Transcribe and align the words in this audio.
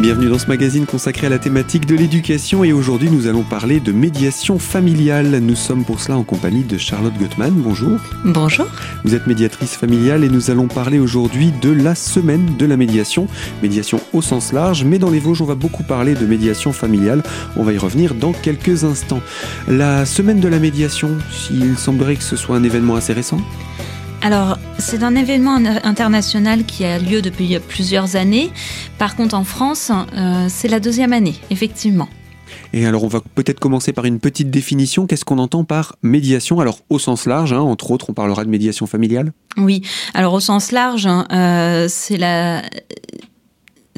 Bienvenue 0.00 0.30
dans 0.30 0.38
ce 0.38 0.46
magazine 0.46 0.86
consacré 0.86 1.26
à 1.26 1.30
la 1.30 1.38
thématique 1.38 1.84
de 1.84 1.94
l'éducation 1.94 2.64
et 2.64 2.72
aujourd'hui 2.72 3.10
nous 3.10 3.26
allons 3.26 3.42
parler 3.42 3.80
de 3.80 3.92
médiation 3.92 4.58
familiale. 4.58 5.40
Nous 5.42 5.54
sommes 5.54 5.84
pour 5.84 6.00
cela 6.00 6.16
en 6.16 6.22
compagnie 6.22 6.64
de 6.64 6.78
Charlotte 6.78 7.12
Gottman. 7.18 7.52
Bonjour. 7.52 8.00
Bonjour. 8.24 8.66
Vous 9.04 9.14
êtes 9.14 9.26
médiatrice 9.26 9.76
familiale 9.76 10.24
et 10.24 10.30
nous 10.30 10.50
allons 10.50 10.68
parler 10.68 10.98
aujourd'hui 10.98 11.52
de 11.60 11.70
la 11.70 11.94
semaine 11.94 12.56
de 12.56 12.64
la 12.64 12.78
médiation. 12.78 13.26
Médiation 13.62 14.00
au 14.14 14.22
sens 14.22 14.54
large, 14.54 14.84
mais 14.84 14.98
dans 14.98 15.10
les 15.10 15.18
Vosges 15.18 15.42
on 15.42 15.44
va 15.46 15.54
beaucoup 15.54 15.82
parler 15.82 16.14
de 16.14 16.24
médiation 16.24 16.72
familiale. 16.72 17.22
On 17.58 17.62
va 17.62 17.74
y 17.74 17.78
revenir 17.78 18.14
dans 18.14 18.32
quelques 18.32 18.84
instants. 18.84 19.20
La 19.68 20.06
semaine 20.06 20.40
de 20.40 20.48
la 20.48 20.60
médiation, 20.60 21.10
il 21.50 21.76
semblerait 21.76 22.16
que 22.16 22.22
ce 22.22 22.36
soit 22.36 22.56
un 22.56 22.62
événement 22.62 22.96
assez 22.96 23.12
récent? 23.12 23.42
Alors, 24.22 24.58
c'est 24.78 25.02
un 25.02 25.14
événement 25.14 25.54
international 25.82 26.64
qui 26.64 26.84
a 26.84 26.98
lieu 26.98 27.22
depuis 27.22 27.58
plusieurs 27.58 28.16
années. 28.16 28.50
Par 28.98 29.16
contre, 29.16 29.34
en 29.34 29.44
France, 29.44 29.90
euh, 30.14 30.46
c'est 30.48 30.68
la 30.68 30.78
deuxième 30.78 31.14
année, 31.14 31.36
effectivement. 31.48 32.08
Et 32.72 32.86
alors, 32.86 33.02
on 33.02 33.08
va 33.08 33.20
peut-être 33.34 33.58
commencer 33.58 33.92
par 33.92 34.04
une 34.04 34.20
petite 34.20 34.50
définition. 34.50 35.06
Qu'est-ce 35.06 35.24
qu'on 35.24 35.38
entend 35.38 35.64
par 35.64 35.96
médiation? 36.02 36.60
Alors, 36.60 36.80
au 36.90 36.98
sens 36.98 37.26
large, 37.26 37.52
hein, 37.54 37.60
entre 37.60 37.90
autres, 37.90 38.10
on 38.10 38.12
parlera 38.12 38.44
de 38.44 38.50
médiation 38.50 38.86
familiale. 38.86 39.32
Oui. 39.56 39.82
Alors, 40.12 40.34
au 40.34 40.40
sens 40.40 40.70
large, 40.70 41.06
hein, 41.06 41.26
euh, 41.32 41.86
c'est 41.88 42.18
la 42.18 42.62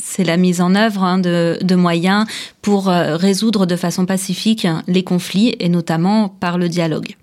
c'est 0.02 0.24
la 0.24 0.36
mise 0.36 0.60
en 0.60 0.74
œuvre 0.74 1.04
hein, 1.04 1.18
de, 1.18 1.74
moyens 1.74 2.26
pour 2.60 2.88
euh, 2.88 3.16
résoudre 3.16 3.66
de 3.66 3.76
façon 3.76 4.04
pacifique 4.04 4.66
les 4.88 5.04
conflits 5.04 5.54
et 5.60 5.68
notamment 5.68 6.28
par 6.28 6.58
le 6.58 6.68
dialogue. 6.68 7.16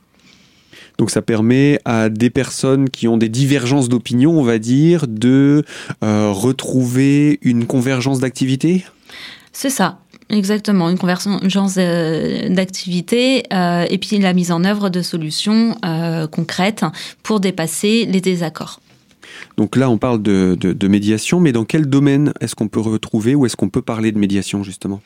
Donc 1.00 1.12
ça 1.12 1.22
permet 1.22 1.80
à 1.86 2.10
des 2.10 2.30
personnes 2.30 2.90
qui 2.90 3.08
ont 3.08 3.16
des 3.16 3.30
divergences 3.30 3.88
d'opinion, 3.88 4.38
on 4.38 4.44
va 4.44 4.60
dire, 4.60 5.08
de 5.08 5.64
euh, 6.04 6.32
retrouver 6.32 7.40
une 7.42 7.66
convergence 7.66 8.20
d'activité? 8.20 8.84
C'est 9.54 9.70
ça. 9.70 10.00
Exactement, 10.30 10.90
une 10.90 10.98
convergence 10.98 11.76
euh, 11.78 12.50
d'activité 12.50 13.44
euh, 13.52 13.86
et 13.90 13.98
puis 13.98 14.20
la 14.20 14.34
mise 14.34 14.52
en 14.52 14.66
œuvre 14.66 14.90
de 14.90 15.02
solutions 15.02 15.76
concrètes 16.32 16.86
pour 17.24 17.40
dépasser 17.40 18.06
les 18.06 18.20
désaccords. 18.20 18.82
Donc 19.56 19.78
là, 19.78 19.90
on 19.90 19.98
parle 19.98 20.22
de, 20.22 20.58
de 20.60 20.88
médiation, 20.90 21.40
mais 21.40 21.54
dans 21.54 21.64
quel 21.64 21.86
domaine 21.86 22.34
est-ce 22.42 22.56
qu'on 22.56 22.68
peut 22.68 22.82
retrouver 22.82 23.36
ou 23.36 23.46
est-ce 23.46 23.56
qu'on 23.56 23.70
peut 23.70 23.82
parler 23.82 24.12
de 24.12 24.20
médiation 24.20 24.64
justement? 24.64 25.02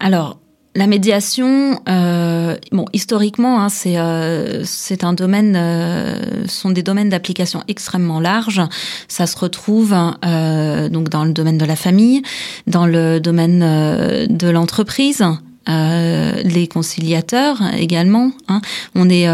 Alors, 0.00 0.40
la 0.76 0.86
médiation, 0.86 1.80
euh, 1.88 2.56
bon, 2.70 2.84
historiquement, 2.92 3.60
hein, 3.60 3.68
c'est 3.68 3.98
euh, 3.98 4.62
c'est 4.64 5.02
un 5.02 5.12
domaine, 5.12 5.56
euh, 5.56 6.46
sont 6.46 6.70
des 6.70 6.84
domaines 6.84 7.08
d'application 7.08 7.64
extrêmement 7.66 8.20
larges. 8.20 8.62
Ça 9.08 9.26
se 9.26 9.36
retrouve 9.36 9.96
euh, 10.24 10.88
donc 10.88 11.08
dans 11.08 11.24
le 11.24 11.32
domaine 11.32 11.58
de 11.58 11.64
la 11.64 11.74
famille, 11.74 12.22
dans 12.68 12.86
le 12.86 13.18
domaine 13.18 13.62
euh, 13.64 14.26
de 14.28 14.48
l'entreprise. 14.48 15.24
les 15.66 16.68
conciliateurs 16.68 17.62
également. 17.76 18.32
Hein. 18.48 18.60
On 18.94 19.08
est, 19.08 19.26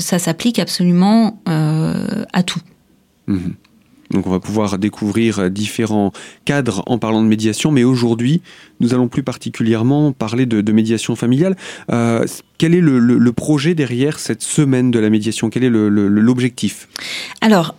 ça 0.00 0.18
s'applique 0.18 0.58
absolument 0.58 1.38
à 1.44 2.42
tout. 2.42 2.60
Mmh. 3.26 3.50
Donc 4.12 4.26
on 4.26 4.30
va 4.30 4.40
pouvoir 4.40 4.78
découvrir 4.78 5.50
différents 5.50 6.12
cadres 6.44 6.82
en 6.86 6.98
parlant 6.98 7.22
de 7.22 7.28
médiation, 7.28 7.70
mais 7.70 7.84
aujourd'hui, 7.84 8.42
nous 8.80 8.94
allons 8.94 9.08
plus 9.08 9.22
particulièrement 9.22 10.12
parler 10.12 10.46
de, 10.46 10.72
médiation 10.72 11.16
familiale. 11.16 11.56
Euh, 11.90 12.24
quel 12.58 12.74
est 12.74 12.80
le, 12.80 13.32
projet 13.32 13.74
derrière 13.74 14.18
cette 14.18 14.42
semaine 14.42 14.90
de 14.90 14.98
la 14.98 15.10
médiation? 15.10 15.50
Quel 15.50 15.64
est 15.64 15.70
l'objectif? 15.70 16.88
Alors, 17.40 17.74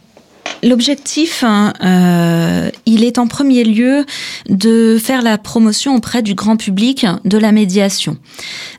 L'objectif, 0.61 1.43
hein, 1.43 1.73
euh, 1.83 2.69
il 2.85 3.03
est 3.03 3.17
en 3.17 3.27
premier 3.27 3.65
lieu 3.65 4.05
de 4.47 4.97
faire 4.97 5.21
la 5.21 5.37
promotion 5.37 5.95
auprès 5.95 6.21
du 6.21 6.35
grand 6.35 6.55
public 6.55 7.05
de 7.25 7.37
la 7.37 7.51
médiation. 7.51 8.17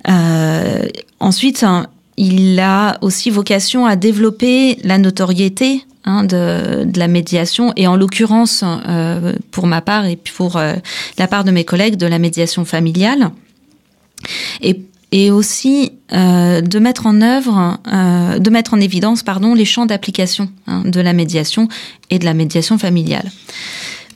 Euh, 0.09 0.87
ensuite, 1.21 1.63
hein, 1.63 1.89
il 2.17 2.59
a 2.59 2.97
aussi 3.03 3.29
vocation 3.29 3.85
à 3.85 3.97
développer 3.97 4.79
la 4.83 4.97
notoriété 4.97 5.85
Hein, 6.07 6.25
de, 6.25 6.87
la 6.99 7.09
médiation 7.09 7.73
et 7.77 7.87
en 7.87 7.97
l'occurrence 7.97 8.63
euh, 8.63 9.33
pour 9.51 9.67
ma 9.67 9.81
part 9.81 10.05
et 10.05 10.17
pour 10.17 10.59
euh, 10.59 10.75
la 11.17 11.27
part 11.27 11.45
de 11.45 11.51
mes 11.51 11.65
collègues 11.65 11.97
de 11.97 12.07
la 12.07 12.19
médiation 12.19 12.67
familiale 12.67 13.31
et, 14.61 14.83
et 15.13 15.31
aussi 15.31 15.93
euh, 16.13 16.61
de 16.61 16.79
mettre 16.79 17.07
en 17.07 17.23
œuvre, 17.23 17.79
de 18.39 18.51
mettre 18.51 18.75
en 18.75 18.81
évidence 18.81 19.23
pardon 19.23 19.55
les 19.55 19.65
champs 19.65 19.87
d'application 19.87 20.51
hein, 20.67 20.83
de 20.85 21.01
la 21.01 21.15
médiation 21.15 21.69
et 22.11 22.19
de 22.19 22.27
la 22.27 22.35
médiation 22.35 22.77
familiale. 22.77 23.31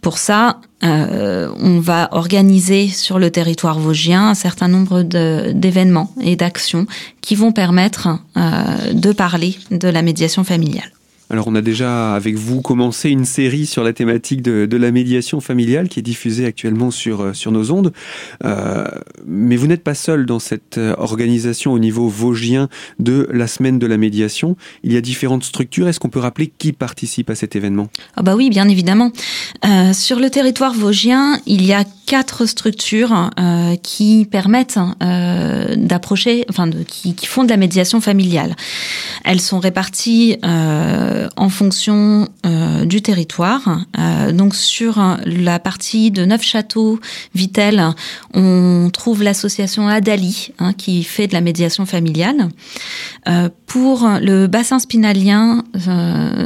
Pour 0.03 0.19
ça, 0.19 0.61
on 0.83 1.81
va 1.81 2.11
organiser 2.13 2.89
sur 2.89 3.19
le 3.19 3.31
territoire 3.31 3.81
vosgien 3.81 4.29
un 4.29 4.35
certain 4.35 4.69
nombre 4.69 5.03
d'événements 5.03 6.13
et 6.21 6.37
d'actions 6.37 6.87
qui 7.21 7.35
vont 7.35 7.51
permettre 7.51 8.21
de 8.37 9.13
parler 9.13 9.57
de 9.73 9.89
la 9.89 10.03
médiation 10.03 10.45
familiale. 10.45 10.93
Alors 11.31 11.47
on 11.47 11.55
a 11.55 11.61
déjà 11.61 12.15
avec 12.15 12.37
vous 12.37 12.63
commencé 12.63 13.11
une 13.11 13.27
série 13.27 13.67
sur 13.67 13.85
la 13.85 13.93
thématique 13.93 14.41
de, 14.41 14.77
la 14.79 14.91
médiation 14.91 15.41
familiale 15.41 15.89
qui 15.89 15.99
est 15.99 16.03
diffusée 16.03 16.47
actuellement 16.47 16.91
sur, 16.91 17.21
euh, 17.21 17.33
nos 17.51 17.71
ondes. 17.71 17.93
Euh, 18.45 18.87
mais 19.27 19.57
vous 19.57 19.67
n'êtes 19.67 19.83
pas 19.83 19.95
seul 19.95 20.25
dans 20.25 20.39
cette 20.39 20.79
euh, 20.79 20.95
organisation 20.97 21.73
au 21.73 21.79
niveau 21.79 22.09
vosgien 22.09 22.69
de 22.99 23.29
la 23.33 23.47
semaine 23.47 23.79
de 23.79 23.87
la 23.87 23.97
médiation. 23.97 24.57
Il 24.85 24.93
y 24.93 24.97
a 24.97 25.01
différentes 25.01 25.45
structures. 25.45 25.89
Est-ce 25.89 26.01
qu'on 26.01 26.09
peut 26.09 26.19
rappeler 26.19 26.53
qui 26.57 26.73
participe 26.73 27.29
à 27.29 27.35
cet 27.35 27.57
événement? 27.57 27.89
Ah 28.17 28.23
bah 28.23 28.35
oui, 28.37 28.49
bien 28.49 28.69
évidemment. 28.69 29.13
Sur 29.93 30.19
le 30.19 30.31
territoire 30.31 30.73
vosgien, 30.73 31.41
il 31.47 31.65
y 31.65 31.73
a 31.73 31.85
quatre 32.07 32.47
structures 32.47 33.31
qui 33.83 34.27
permettent 34.31 34.79
d'approcher, 35.01 36.45
enfin 36.49 36.71
qui, 36.87 37.15
font 37.27 37.45
de 37.45 37.51
la 37.51 37.57
médiation 37.57 38.01
familiale. 38.01 38.55
Elles 39.25 39.41
sont 39.41 39.59
réparties 39.59 40.37
euh, 41.19 41.29
en 41.37 41.49
fonction 41.49 42.29
euh, 42.47 42.85
du 42.85 43.03
territoire. 43.03 43.85
Euh, 43.99 44.33
donc 44.33 44.55
sur 44.55 45.01
la 45.25 45.59
partie 45.59 46.11
de 46.11 46.25
Neufchâteau, 46.25 47.01
Vitel, 47.35 47.83
on 48.35 48.91
trouve 48.93 49.23
l'association 49.23 49.89
Adali 49.89 50.53
hein, 50.59 50.73
qui 50.73 51.05
fait 51.05 51.27
de 51.27 51.33
la 51.33 51.41
médiation 51.41 51.87
familiale. 51.87 52.49
pour 53.67 54.09
le 54.21 54.47
bassin 54.47 54.79
spinalien, 54.79 55.65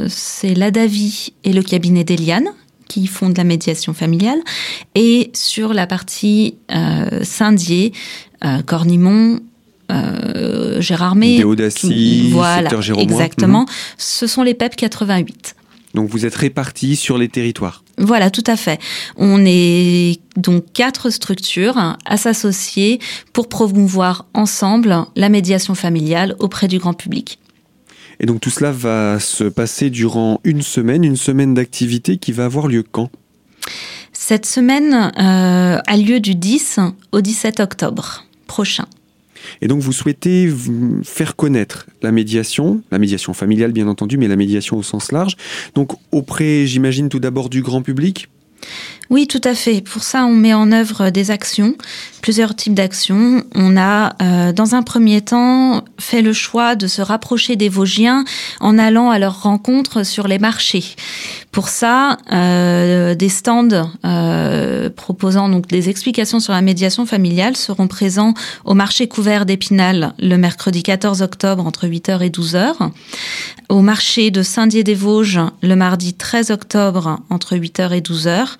c'est 0.09 0.53
l'Adavi 0.53 1.33
et 1.43 1.53
le 1.53 1.61
cabinet 1.61 2.03
d'Eliane 2.03 2.49
qui 2.87 3.07
font 3.07 3.29
de 3.29 3.37
la 3.37 3.43
médiation 3.43 3.93
familiale. 3.93 4.39
Et 4.95 5.31
sur 5.33 5.73
la 5.73 5.87
partie 5.87 6.57
Saint-Dié, 7.21 7.93
Cornimont, 8.65 9.39
euh, 9.93 10.81
Gérardmer, 10.81 11.37
Déodacie, 11.37 12.29
voilà, 12.31 12.69
exactement. 12.97 13.61
Mhm. 13.61 13.67
Ce 13.97 14.27
sont 14.27 14.43
les 14.43 14.53
PEP 14.53 14.75
88. 14.75 15.55
Donc 15.93 16.09
vous 16.09 16.25
êtes 16.25 16.35
répartis 16.35 16.95
sur 16.95 17.17
les 17.17 17.29
territoires. 17.29 17.83
Voilà, 17.99 18.31
tout 18.31 18.43
à 18.47 18.57
fait. 18.57 18.79
On 19.15 19.43
est 19.45 20.19
donc 20.35 20.65
quatre 20.73 21.11
structures 21.11 21.95
à 22.05 22.17
s'associer 22.17 22.99
pour 23.31 23.47
promouvoir 23.47 24.25
ensemble 24.33 25.05
la 25.15 25.29
médiation 25.29 25.75
familiale 25.75 26.35
auprès 26.39 26.67
du 26.67 26.79
grand 26.79 26.93
public. 26.93 27.39
Et 28.19 28.25
donc 28.25 28.41
tout 28.41 28.49
cela 28.49 28.71
va 28.71 29.19
se 29.19 29.43
passer 29.43 29.89
durant 29.89 30.39
une 30.43 30.61
semaine, 30.61 31.03
une 31.03 31.17
semaine 31.17 31.53
d'activité 31.53 32.17
qui 32.17 32.31
va 32.31 32.45
avoir 32.45 32.67
lieu 32.67 32.83
quand? 32.83 33.09
Cette 34.13 34.45
semaine 34.45 35.11
euh, 35.19 35.79
a 35.85 35.97
lieu 35.97 36.19
du 36.19 36.35
10 36.35 36.79
au 37.11 37.21
17 37.21 37.59
octobre 37.59 38.25
prochain. 38.47 38.85
Et 39.61 39.67
donc 39.67 39.81
vous 39.81 39.91
souhaitez 39.91 40.51
faire 41.03 41.35
connaître 41.35 41.87
la 42.01 42.11
médiation, 42.11 42.81
la 42.91 42.99
médiation 42.99 43.33
familiale 43.33 43.71
bien 43.71 43.87
entendu, 43.87 44.17
mais 44.17 44.27
la 44.27 44.35
médiation 44.35 44.77
au 44.77 44.83
sens 44.83 45.11
large, 45.11 45.35
donc 45.75 45.91
auprès, 46.11 46.65
j'imagine, 46.65 47.09
tout 47.09 47.19
d'abord 47.19 47.49
du 47.49 47.61
grand 47.61 47.81
public? 47.81 48.29
Oui, 49.13 49.27
tout 49.27 49.41
à 49.43 49.53
fait. 49.53 49.81
Pour 49.81 50.01
ça, 50.01 50.25
on 50.25 50.33
met 50.33 50.55
en 50.55 50.71
œuvre 50.71 51.11
des 51.11 51.29
actions, 51.29 51.75
plusieurs 52.23 52.55
types 52.55 52.73
d'actions. 52.73 53.43
On 53.53 53.77
a, 53.77 54.15
euh, 54.23 54.53
dans 54.53 54.73
un 54.73 54.81
premier 54.81 55.21
temps, 55.21 55.83
fait 55.99 56.23
le 56.23 56.33
choix 56.33 56.75
de 56.75 56.87
se 56.87 56.99
rapprocher 56.99 57.55
des 57.55 57.69
Vosgiens 57.69 58.25
en 58.59 58.79
allant 58.79 59.11
à 59.11 59.19
leur 59.19 59.43
rencontre 59.43 60.03
sur 60.03 60.27
les 60.27 60.39
marchés. 60.39 60.95
Pour 61.51 61.69
ça, 61.69 62.17
euh, 62.31 63.13
des 63.13 63.29
stands 63.29 63.91
euh, 64.03 64.89
proposant 64.89 65.47
donc 65.47 65.67
des 65.67 65.89
explications 65.89 66.39
sur 66.39 66.51
la 66.51 66.61
médiation 66.61 67.05
familiale 67.05 67.55
seront 67.55 67.87
présents 67.87 68.33
au 68.65 68.73
marché 68.73 69.07
couvert 69.07 69.45
d'Épinal 69.45 70.15
le 70.17 70.37
mercredi 70.37 70.81
14 70.81 71.21
octobre 71.21 71.67
entre 71.67 71.85
8h 71.85 72.23
et 72.23 72.31
12h, 72.31 72.89
au 73.69 73.81
marché 73.81 74.31
de 74.31 74.41
Saint-Dié-des-Vosges 74.41 75.41
le 75.61 75.75
mardi 75.75 76.15
13 76.15 76.49
octobre 76.49 77.19
entre 77.29 77.55
8h 77.55 77.91
et 77.91 78.01
12h 78.01 78.57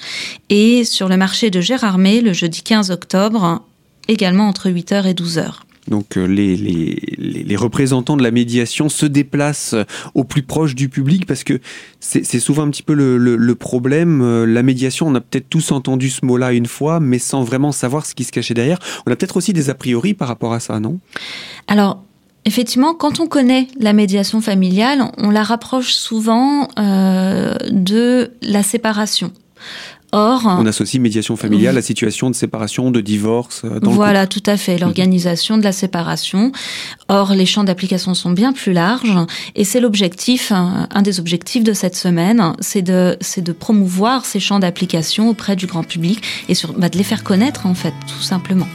et 0.49 0.83
sur 0.83 1.09
le 1.09 1.17
marché 1.17 1.49
de 1.49 1.61
Gérardmer 1.61 2.21
le 2.21 2.33
jeudi 2.33 2.61
15 2.61 2.91
octobre 2.91 3.61
également 4.07 4.47
entre 4.47 4.69
8h 4.69 5.05
et 5.05 5.13
12h. 5.13 5.51
Donc 5.89 6.17
euh, 6.17 6.25
les, 6.25 6.55
les, 6.55 6.95
les, 7.17 7.55
représentants 7.57 8.15
de 8.15 8.23
la 8.23 8.31
médiation 8.31 8.87
se 8.87 9.05
déplacent 9.05 9.73
euh, 9.73 9.83
au 10.15 10.23
plus 10.23 10.41
proche 10.41 10.75
du 10.75 10.87
public 10.87 11.25
parce 11.25 11.43
que 11.43 11.59
c'est 11.99 12.39
souvent 12.39 12.63
un 12.63 12.69
petit 12.69 12.83
peu 12.83 12.93
le, 12.93 13.17
le, 13.17 13.55
problème. 13.55 14.21
Euh, 14.21 14.45
la 14.45 14.63
médiation, 14.63 15.07
on 15.07 15.15
a 15.15 15.19
peut-être 15.19 15.49
tous 15.49 15.73
entendu 15.73 16.09
ce 16.09 16.25
mot-là 16.25 16.53
une 16.53 16.67
fois, 16.67 17.01
mais 17.01 17.19
sans 17.19 17.43
vraiment 17.43 17.73
savoir 17.73 18.05
ce 18.05 18.15
qui 18.15 18.23
se 18.23 18.31
cachait 18.31 18.53
derrière. 18.53 18.79
On 19.05 19.11
a 19.11 19.15
peut-être 19.17 19.35
aussi 19.35 19.51
des 19.51 19.69
a 19.69 19.75
priori 19.75 20.13
par 20.13 20.29
rapport 20.29 20.53
à 20.53 20.61
ça, 20.61 20.79
non? 20.79 20.99
Alors, 21.67 22.01
Effectivement, 22.45 22.93
quand 22.93 23.19
on 23.21 23.27
connaît 23.27 23.67
la 23.79 23.93
médiation 23.93 24.41
familiale, 24.41 25.11
on 25.17 25.29
la 25.29 25.43
rapproche 25.43 25.93
souvent 25.93 26.67
euh, 26.77 27.55
de 27.71 28.33
la 28.41 28.63
séparation. 28.63 29.31
Or, 30.15 30.43
on 30.45 30.65
associe 30.67 31.01
médiation 31.01 31.35
familiale 31.35 31.73
à 31.73 31.75
la 31.77 31.81
situation 31.81 32.29
de 32.29 32.35
séparation, 32.35 32.91
de 32.91 33.01
divorce. 33.01 33.63
Euh, 33.65 33.79
dans 33.79 33.89
voilà, 33.89 34.27
tout 34.27 34.43
à 34.45 34.57
fait, 34.57 34.77
l'organisation 34.77 35.57
de 35.57 35.63
la 35.63 35.71
séparation. 35.71 36.51
Or, 37.07 37.33
les 37.33 37.47
champs 37.47 37.63
d'application 37.63 38.13
sont 38.13 38.29
bien 38.29 38.53
plus 38.53 38.73
larges, 38.73 39.17
et 39.55 39.63
c'est 39.63 39.79
l'objectif, 39.79 40.51
un 40.51 41.01
des 41.01 41.19
objectifs 41.19 41.63
de 41.63 41.73
cette 41.73 41.95
semaine, 41.95 42.53
c'est 42.59 42.83
de, 42.83 43.17
c'est 43.21 43.41
de 43.41 43.53
promouvoir 43.53 44.25
ces 44.25 44.39
champs 44.39 44.59
d'application 44.59 45.29
auprès 45.29 45.55
du 45.55 45.65
grand 45.65 45.83
public 45.83 46.21
et 46.47 46.53
sur, 46.53 46.73
bah, 46.73 46.89
de 46.89 46.97
les 46.97 47.03
faire 47.03 47.23
connaître 47.23 47.65
en 47.65 47.73
fait, 47.73 47.93
tout 48.07 48.21
simplement. 48.21 48.67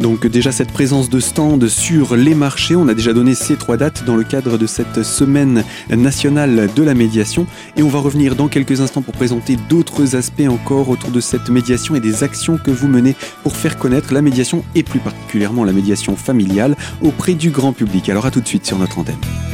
Donc 0.00 0.26
déjà 0.26 0.50
cette 0.50 0.72
présence 0.72 1.10
de 1.10 1.20
stand 1.20 1.68
sur 1.68 2.16
les 2.16 2.34
marchés, 2.34 2.74
on 2.74 2.88
a 2.88 2.94
déjà 2.94 3.12
donné 3.12 3.34
ces 3.34 3.56
trois 3.56 3.76
dates 3.76 4.04
dans 4.04 4.16
le 4.16 4.24
cadre 4.24 4.56
de 4.56 4.66
cette 4.66 5.02
semaine 5.02 5.62
nationale 5.90 6.70
de 6.74 6.82
la 6.82 6.94
médiation 6.94 7.46
et 7.76 7.82
on 7.82 7.88
va 7.88 7.98
revenir 7.98 8.34
dans 8.34 8.48
quelques 8.48 8.80
instants 8.80 9.02
pour 9.02 9.14
présenter 9.14 9.56
d'autres 9.68 10.16
aspects 10.16 10.48
encore 10.48 10.88
autour 10.88 11.10
de 11.10 11.20
cette 11.20 11.50
médiation 11.50 11.94
et 11.94 12.00
des 12.00 12.24
actions 12.24 12.56
que 12.56 12.70
vous 12.70 12.88
menez 12.88 13.14
pour 13.42 13.56
faire 13.56 13.76
connaître 13.76 14.14
la 14.14 14.22
médiation 14.22 14.64
et 14.74 14.82
plus 14.82 15.00
particulièrement 15.00 15.64
la 15.64 15.72
médiation 15.72 16.16
familiale 16.16 16.76
auprès 17.02 17.34
du 17.34 17.50
grand 17.50 17.74
public. 17.74 18.08
Alors 18.08 18.24
à 18.24 18.30
tout 18.30 18.40
de 18.40 18.48
suite 18.48 18.66
sur 18.66 18.78
notre 18.78 18.98
antenne. 18.98 19.49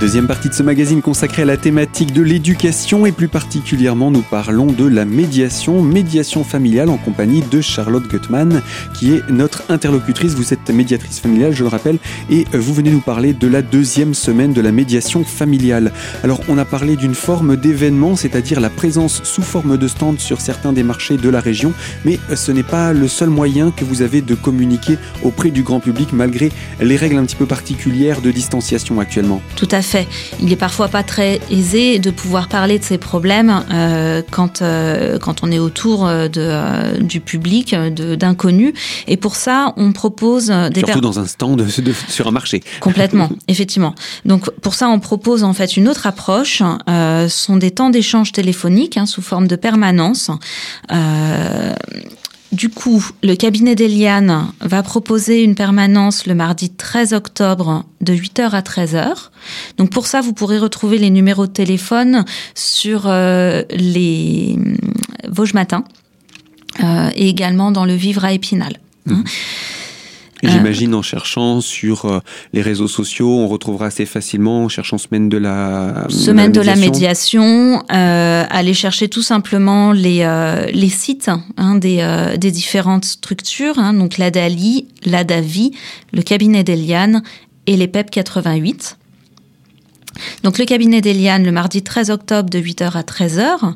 Deuxième 0.00 0.26
partie 0.26 0.48
de 0.48 0.54
ce 0.54 0.62
magazine 0.62 1.02
consacré 1.02 1.42
à 1.42 1.44
la 1.44 1.58
thématique 1.58 2.14
de 2.14 2.22
l'éducation 2.22 3.04
et 3.04 3.12
plus 3.12 3.28
particulièrement 3.28 4.10
nous 4.10 4.22
parlons 4.22 4.72
de 4.72 4.86
la 4.86 5.04
médiation, 5.04 5.82
médiation 5.82 6.42
familiale 6.42 6.88
en 6.88 6.96
compagnie 6.96 7.42
de 7.42 7.60
Charlotte 7.60 8.08
Gutmann 8.08 8.62
qui 8.94 9.12
est 9.12 9.28
notre 9.28 9.62
interlocutrice. 9.68 10.32
Vous 10.32 10.54
êtes 10.54 10.70
médiatrice 10.70 11.20
familiale, 11.20 11.52
je 11.52 11.64
le 11.64 11.68
rappelle, 11.68 11.98
et 12.30 12.46
vous 12.54 12.72
venez 12.72 12.90
nous 12.90 13.02
parler 13.02 13.34
de 13.34 13.46
la 13.46 13.60
deuxième 13.60 14.14
semaine 14.14 14.54
de 14.54 14.62
la 14.62 14.72
médiation 14.72 15.22
familiale. 15.22 15.92
Alors 16.24 16.40
on 16.48 16.56
a 16.56 16.64
parlé 16.64 16.96
d'une 16.96 17.14
forme 17.14 17.56
d'événement, 17.56 18.16
c'est-à-dire 18.16 18.58
la 18.58 18.70
présence 18.70 19.22
sous 19.22 19.42
forme 19.42 19.76
de 19.76 19.86
stand 19.86 20.18
sur 20.18 20.40
certains 20.40 20.72
des 20.72 20.82
marchés 20.82 21.18
de 21.18 21.28
la 21.28 21.40
région, 21.40 21.74
mais 22.06 22.18
ce 22.34 22.52
n'est 22.52 22.62
pas 22.62 22.94
le 22.94 23.06
seul 23.06 23.28
moyen 23.28 23.70
que 23.70 23.84
vous 23.84 24.00
avez 24.00 24.22
de 24.22 24.34
communiquer 24.34 24.96
auprès 25.22 25.50
du 25.50 25.62
grand 25.62 25.80
public 25.80 26.14
malgré 26.14 26.50
les 26.80 26.96
règles 26.96 27.18
un 27.18 27.26
petit 27.26 27.36
peu 27.36 27.44
particulières 27.44 28.22
de 28.22 28.30
distanciation 28.30 28.98
actuellement. 28.98 29.42
Tout 29.56 29.68
à 29.70 29.82
fait 29.82 29.89
fait. 29.90 30.08
Il 30.40 30.52
est 30.52 30.56
parfois 30.56 30.88
pas 30.88 31.02
très 31.02 31.40
aisé 31.50 31.98
de 31.98 32.10
pouvoir 32.10 32.48
parler 32.48 32.78
de 32.78 32.84
ces 32.84 32.96
problèmes 32.96 33.64
euh, 33.72 34.22
quand 34.30 34.62
euh, 34.62 35.18
quand 35.18 35.42
on 35.42 35.50
est 35.50 35.58
autour 35.58 36.06
euh, 36.06 36.28
de, 36.28 37.02
du 37.02 37.20
public, 37.20 37.74
d'inconnus. 37.74 38.72
Et 39.08 39.16
pour 39.16 39.34
ça, 39.34 39.74
on 39.76 39.92
propose 39.92 40.46
des 40.72 40.80
surtout 40.80 41.00
dans 41.00 41.18
un 41.18 41.26
stand 41.26 41.66
sur 42.08 42.28
un 42.28 42.30
marché. 42.30 42.62
Complètement, 42.80 43.28
effectivement. 43.48 43.94
Donc 44.24 44.50
pour 44.60 44.74
ça, 44.74 44.88
on 44.88 45.00
propose 45.00 45.42
en 45.42 45.52
fait 45.52 45.76
une 45.76 45.88
autre 45.88 46.06
approche. 46.06 46.62
Ce 46.88 47.26
sont 47.28 47.56
des 47.56 47.72
temps 47.72 47.90
d'échange 47.90 48.32
téléphonique 48.32 48.96
hein, 48.96 49.06
sous 49.06 49.22
forme 49.22 49.48
de 49.48 49.56
permanence. 49.56 50.30
Du 52.52 52.68
coup, 52.68 53.04
le 53.22 53.36
cabinet 53.36 53.76
d'Eliane 53.76 54.52
va 54.60 54.82
proposer 54.82 55.44
une 55.44 55.54
permanence 55.54 56.26
le 56.26 56.34
mardi 56.34 56.68
13 56.68 57.12
octobre 57.12 57.84
de 58.00 58.12
8h 58.12 58.50
à 58.50 58.60
13h. 58.60 59.30
Donc 59.78 59.90
pour 59.90 60.06
ça, 60.06 60.20
vous 60.20 60.32
pourrez 60.32 60.58
retrouver 60.58 60.98
les 60.98 61.10
numéros 61.10 61.46
de 61.46 61.52
téléphone 61.52 62.24
sur 62.56 63.04
euh, 63.06 63.62
les 63.70 64.58
Vosges 65.28 65.54
Matin 65.54 65.84
euh, 66.82 67.10
et 67.14 67.28
également 67.28 67.70
dans 67.70 67.84
le 67.84 67.94
Vivre 67.94 68.24
à 68.24 68.32
Épinal. 68.32 68.80
Hein. 69.08 69.22
Euh, 69.24 69.30
j'imagine 70.48 70.94
en 70.94 71.02
cherchant 71.02 71.60
sur 71.60 72.04
euh, 72.04 72.20
les 72.52 72.62
réseaux 72.62 72.88
sociaux, 72.88 73.30
on 73.30 73.48
retrouvera 73.48 73.86
assez 73.86 74.06
facilement 74.06 74.64
en 74.64 74.68
cherchant 74.68 74.98
semaine 74.98 75.28
de 75.28 75.36
la 75.36 76.06
semaine 76.08 76.52
de 76.52 76.60
la 76.60 76.76
médiation. 76.76 77.82
Euh, 77.92 78.44
aller 78.48 78.74
chercher 78.74 79.08
tout 79.08 79.22
simplement 79.22 79.92
les 79.92 80.20
les 80.72 80.88
sites 80.88 81.30
hein, 81.56 81.76
des 81.76 82.04
des 82.38 82.50
différentes 82.50 83.04
structures, 83.04 83.78
hein, 83.78 83.94
donc 83.94 84.18
l'ADALI, 84.18 84.88
l'ADAVI, 85.04 85.72
le 86.12 86.22
cabinet 86.22 86.64
d'Eliane 86.64 87.22
et 87.66 87.76
les 87.76 87.88
PEP 87.88 88.10
88. 88.10 88.96
Donc 90.42 90.58
le 90.58 90.64
cabinet 90.64 91.00
d'Eliane 91.00 91.44
le 91.44 91.52
mardi 91.52 91.82
13 91.82 92.10
octobre 92.10 92.50
de 92.50 92.58
8h 92.58 92.92
à 92.96 93.02
13h 93.02 93.74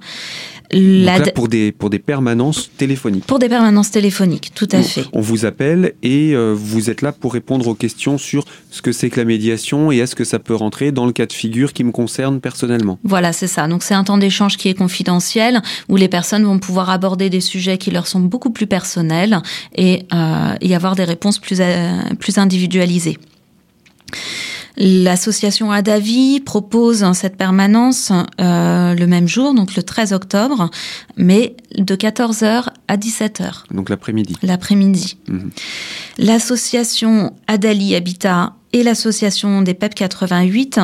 pour 1.35 1.49
des 1.49 1.73
pour 1.73 1.91
des 1.91 1.99
permanences 1.99 2.71
téléphoniques. 2.77 3.25
Pour 3.27 3.39
des 3.39 3.49
permanences 3.49 3.91
téléphoniques, 3.91 4.53
tout 4.55 4.69
à 4.73 4.83
fait. 4.83 5.05
On 5.13 5.21
vous 5.21 5.45
appelle 5.45 5.95
et 6.03 6.35
euh, 6.35 6.55
vous 6.57 6.91
êtes 6.91 7.03
là 7.03 7.13
pour 7.13 7.33
répondre 7.33 7.67
aux 7.69 7.75
questions 7.75 8.19
sur 8.19 8.45
ce 8.71 8.83
que 8.83 8.93
c'est 8.93 9.11
que 9.11 9.21
la 9.21 9.25
médiation 9.25 9.93
et 9.93 9.99
est-ce 9.99 10.17
que 10.17 10.25
ça 10.25 10.39
peut 10.39 10.55
rentrer 10.55 10.93
dans 10.93 11.07
le 11.07 11.13
cas 11.13 11.27
de 11.27 11.33
figure 11.33 11.73
qui 11.73 11.85
me 11.85 11.93
concerne 11.93 12.41
personnellement. 12.41 12.99
Voilà, 13.05 13.33
c'est 13.33 13.47
ça. 13.47 13.69
Donc 13.69 13.83
c'est 13.83 13.95
un 13.95 14.05
temps 14.05 14.19
d'échange 14.19 14.57
qui 14.57 14.69
est 14.69 14.75
confidentiel 14.75 15.63
où 15.89 15.97
les 15.97 16.09
personnes 16.09 16.45
vont 16.45 16.59
pouvoir 16.59 16.91
aborder 16.91 17.31
des 17.31 17.41
sujets 17.41 17.79
qui 17.79 17.91
leur 17.91 18.07
sont 18.07 18.21
beaucoup 18.21 18.51
plus 18.51 18.67
personnels 18.67 19.41
et 19.77 20.05
euh, 20.13 20.55
y 20.61 20.75
avoir 20.75 20.97
des 20.97 21.05
réponses 21.05 21.39
plus 21.39 21.61
euh, 21.61 22.01
plus 22.19 22.39
individualisées. 22.39 23.19
L'association 24.77 25.71
Adavi 25.71 26.41
propose 26.41 27.05
cette 27.13 27.37
permanence 27.37 28.11
euh, 28.41 28.95
le 28.95 29.07
même 29.07 29.29
jour, 29.29 29.55
donc 29.55 29.77
le 29.77 29.85
13 29.85 30.13
octobre, 30.13 30.69
mais 31.17 31.55
de 31.79 31.95
14h 31.95 32.67
à 32.89 32.97
17h. 32.97 33.73
Donc 33.73 33.89
l'après-midi. 33.89 34.35
L'après-midi. 34.43 35.17
Mhm. 35.29 35.51
L'association 36.19 37.35
Adali 37.47 37.95
Habitat 37.95 38.55
et 38.73 38.83
l'association 38.83 39.63
des 39.63 39.75
PEP 39.75 39.95
88 39.95 40.81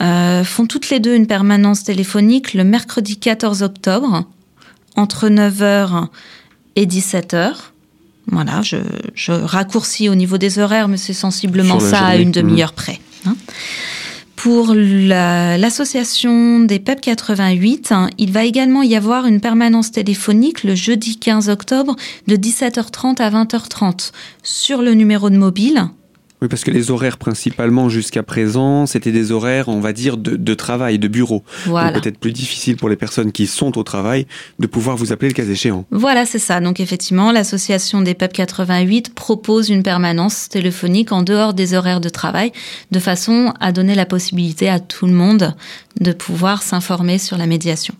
euh, 0.00 0.42
font 0.42 0.66
toutes 0.66 0.90
les 0.90 0.98
deux 0.98 1.14
une 1.14 1.28
permanence 1.28 1.84
téléphonique 1.84 2.54
le 2.54 2.64
mercredi 2.64 3.18
14 3.18 3.62
octobre 3.62 4.24
entre 4.96 5.28
9h 5.28 6.08
et 6.74 6.86
17h. 6.86 7.52
Voilà, 8.30 8.62
je, 8.62 8.76
je, 9.14 9.30
raccourcis 9.30 10.08
au 10.08 10.16
niveau 10.16 10.38
des 10.38 10.58
horaires, 10.58 10.88
mais 10.88 10.96
c'est 10.96 11.12
sensiblement 11.12 11.78
ça 11.78 12.04
à 12.04 12.16
une 12.16 12.32
demi-heure 12.32 12.72
mhm. 12.72 12.76
près. 12.76 13.00
Hein. 13.26 13.36
Pour 14.36 14.72
l'association 14.72 16.60
des 16.60 16.78
PEP 16.78 17.00
88, 17.00 17.90
hein, 17.90 18.08
il 18.18 18.30
va 18.30 18.44
également 18.44 18.82
y 18.82 18.94
avoir 18.94 19.26
une 19.26 19.40
permanence 19.40 19.90
téléphonique 19.90 20.62
le 20.62 20.76
jeudi 20.76 21.18
15 21.18 21.48
octobre 21.48 21.96
de 22.28 22.36
17h30 22.36 23.20
à 23.20 23.30
20h30 23.30 24.12
sur 24.44 24.80
le 24.80 24.94
numéro 24.94 25.28
de 25.28 25.36
mobile 25.36 25.88
oui, 26.40 26.48
parce 26.48 26.62
que 26.62 26.70
les 26.70 26.90
horaires 26.90 27.18
principalement 27.18 27.88
jusqu'à 27.88 28.22
présent, 28.22 28.86
c'était 28.86 29.10
des 29.10 29.32
horaires, 29.32 29.68
on 29.68 29.80
va 29.80 29.92
dire, 29.92 30.16
de, 30.16 30.54
travail, 30.54 30.98
de 30.98 31.08
bureau. 31.08 31.42
Voilà. 31.66 31.98
Peut-être 31.98 32.18
plus 32.18 32.32
difficile 32.32 32.76
pour 32.76 32.88
les 32.88 32.96
personnes 32.96 33.32
qui 33.32 33.46
sont 33.46 33.76
au 33.76 33.82
travail 33.82 34.26
de 34.58 34.66
pouvoir 34.66 34.96
vous 34.96 35.12
appeler 35.12 35.28
le 35.28 35.34
cas 35.34 35.44
échéant. 35.44 35.84
Voilà, 35.90 36.26
c'est 36.26 36.38
ça. 36.38 36.60
Donc 36.60 36.78
effectivement, 36.78 37.32
l'association 37.32 38.02
des 38.02 38.14
PEP 38.14 38.32
88 38.32 39.14
propose 39.14 39.68
une 39.68 39.82
permanence 39.82 40.48
téléphonique 40.48 41.10
en 41.10 41.22
dehors 41.22 41.54
des 41.54 41.74
horaires 41.74 42.00
de 42.00 42.08
travail, 42.08 42.52
de 42.92 42.98
façon 43.00 43.52
à 43.60 43.72
donner 43.72 43.94
la 43.96 44.06
possibilité 44.06 44.68
à 44.68 44.78
tout 44.78 45.06
le 45.06 45.12
monde 45.12 45.54
de 46.00 46.12
pouvoir 46.12 46.62
s'informer 46.62 47.18
sur 47.18 47.36
la 47.36 47.46
médiation. 47.46 47.94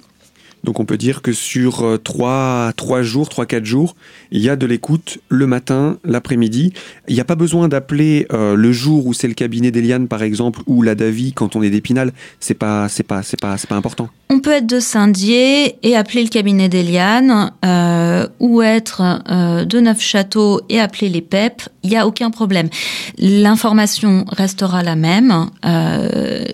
Donc 0.64 0.80
on 0.80 0.84
peut 0.84 0.96
dire 0.96 1.22
que 1.22 1.32
sur 1.32 1.82
euh, 1.82 1.98
trois, 1.98 2.72
trois 2.76 3.02
jours, 3.02 3.28
trois, 3.28 3.46
quatre 3.46 3.64
jours, 3.64 3.94
il 4.30 4.40
y 4.40 4.48
a 4.48 4.56
de 4.56 4.66
l'écoute 4.66 5.18
le 5.28 5.46
matin, 5.46 5.98
l'après-midi. 6.04 6.72
Il 7.08 7.14
n'y 7.14 7.20
a 7.20 7.24
pas 7.24 7.36
besoin 7.36 7.68
d'appeler 7.68 8.26
euh, 8.32 8.56
le 8.56 8.72
jour 8.72 9.06
où 9.06 9.14
c'est 9.14 9.28
le 9.28 9.34
cabinet 9.34 9.70
d'Eliane, 9.70 10.08
par 10.08 10.22
exemple, 10.22 10.60
ou 10.66 10.82
la 10.82 10.94
Davy 10.94 11.32
quand 11.32 11.56
on 11.56 11.62
est 11.62 11.70
d'Épinal. 11.70 12.12
C'est 12.40 12.54
pas, 12.54 12.88
c'est 12.88 13.02
pas, 13.02 13.22
c'est 13.22 13.40
pas, 13.40 13.56
c'est 13.56 13.68
pas 13.68 13.76
important. 13.76 14.08
On 14.30 14.40
peut 14.40 14.52
être 14.52 14.66
de 14.66 14.80
Saint-Dié 14.80 15.76
et 15.82 15.96
appeler 15.96 16.22
le 16.22 16.28
cabinet 16.28 16.68
d'Eliane, 16.68 17.52
euh, 17.64 18.26
ou 18.40 18.60
être 18.60 19.22
de 19.64 19.80
Neufchâteau 19.80 20.60
et 20.68 20.80
appeler 20.80 21.08
les 21.08 21.22
PEP. 21.22 21.62
Il 21.82 21.90
n'y 21.90 21.96
a 21.96 22.06
aucun 22.06 22.30
problème. 22.30 22.68
L'information 23.16 24.26
restera 24.28 24.82
la 24.82 24.96
même. 24.96 25.46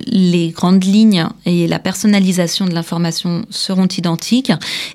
les 0.06 0.50
grandes 0.50 0.84
lignes 0.84 1.26
et 1.46 1.66
la 1.66 1.78
personnalisation 1.78 2.66
de 2.66 2.75
l'information 2.75 3.44
seront 3.50 3.88
identiques. 3.98 4.52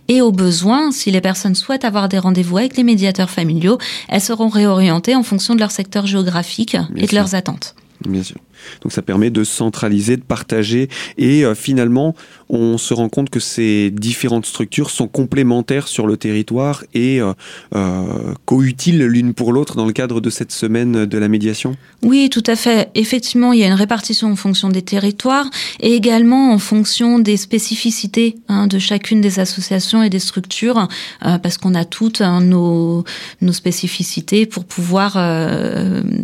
Et 0.07 0.21
au 0.21 0.31
besoin, 0.31 0.91
si 0.91 1.11
les 1.11 1.21
personnes 1.21 1.55
souhaitent 1.55 1.85
avoir 1.85 2.09
des 2.09 2.19
rendez-vous 2.19 2.57
avec 2.57 2.77
les 2.77 2.83
médiateurs 2.83 3.29
familiaux, 3.29 3.77
elles 4.07 4.21
seront 4.21 4.49
réorientées 4.49 5.15
en 5.15 5.23
fonction 5.23 5.55
de 5.55 5.59
leur 5.59 5.71
secteur 5.71 6.07
géographique 6.07 6.77
et 6.95 7.05
de 7.07 7.15
leurs 7.15 7.35
attentes. 7.35 7.75
Bien 8.07 8.23
sûr. 8.23 8.37
Donc 8.81 8.91
ça 8.91 9.01
permet 9.01 9.29
de 9.29 9.43
centraliser, 9.43 10.17
de 10.17 10.21
partager 10.21 10.89
et 11.17 11.45
euh, 11.45 11.55
finalement 11.55 12.15
on 12.49 12.77
se 12.77 12.93
rend 12.93 13.09
compte 13.09 13.29
que 13.29 13.39
ces 13.39 13.91
différentes 13.91 14.45
structures 14.45 14.89
sont 14.89 15.07
complémentaires 15.07 15.87
sur 15.87 16.07
le 16.07 16.17
territoire 16.17 16.83
et 16.93 17.21
euh, 17.21 17.33
euh, 17.75 18.33
co-utiles 18.45 19.05
l'une 19.05 19.33
pour 19.33 19.53
l'autre 19.53 19.75
dans 19.75 19.85
le 19.85 19.93
cadre 19.93 20.19
de 20.21 20.29
cette 20.29 20.51
semaine 20.51 21.05
de 21.05 21.17
la 21.17 21.27
médiation 21.27 21.75
Oui, 22.03 22.29
tout 22.29 22.43
à 22.47 22.55
fait. 22.55 22.89
Effectivement, 22.95 23.53
il 23.53 23.59
y 23.59 23.63
a 23.63 23.67
une 23.67 23.73
répartition 23.73 24.31
en 24.31 24.35
fonction 24.35 24.69
des 24.69 24.81
territoires 24.81 25.49
et 25.79 25.93
également 25.93 26.53
en 26.53 26.59
fonction 26.59 27.19
des 27.19 27.37
spécificités 27.37 28.37
hein, 28.47 28.67
de 28.67 28.79
chacune 28.79 29.21
des 29.21 29.39
associations 29.39 30.01
et 30.01 30.09
des 30.09 30.19
structures 30.19 30.87
parce 31.19 31.57
qu'on 31.57 31.75
a 31.75 31.85
toutes 31.85 32.21
hein, 32.21 32.41
nos, 32.41 33.03
spécificités 33.51 34.45
pour 34.45 34.65
pouvoir 34.65 35.17